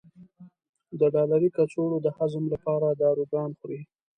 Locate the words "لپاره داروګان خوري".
2.53-3.79